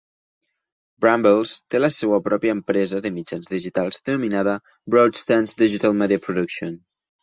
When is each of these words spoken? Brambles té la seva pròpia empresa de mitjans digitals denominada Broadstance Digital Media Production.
Brambles 1.05 1.53
té 1.73 1.81
la 1.81 1.91
seva 1.97 2.21
pròpia 2.29 2.57
empresa 2.59 3.03
de 3.05 3.13
mitjans 3.21 3.55
digitals 3.57 4.05
denominada 4.11 4.59
Broadstance 4.97 5.61
Digital 5.67 5.99
Media 6.05 6.29
Production. 6.31 6.79